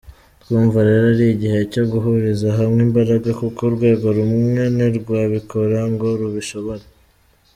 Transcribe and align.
Twumva 0.41 0.77
rero 0.87 1.05
ari 1.13 1.25
igihe 1.33 1.59
cyo 1.73 1.83
guhuriza 1.91 2.47
hamwe 2.57 2.79
imbaraga 2.87 3.29
kuko 3.41 3.59
urwego 3.69 4.05
rumwe 4.17 4.61
ntirwabikora 4.75 5.79
ngo 5.91 6.07
rubishobore. 6.19 6.85